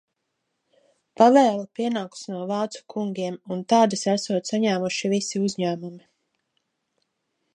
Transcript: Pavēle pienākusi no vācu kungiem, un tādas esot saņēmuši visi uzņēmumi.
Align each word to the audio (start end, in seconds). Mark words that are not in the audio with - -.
Pavēle 1.19 1.65
pienākusi 1.79 2.33
no 2.35 2.39
vācu 2.53 2.81
kungiem, 2.95 3.37
un 3.57 3.61
tādas 3.75 4.07
esot 4.15 4.51
saņēmuši 4.53 5.13
visi 5.15 5.45
uzņēmumi. 5.49 6.01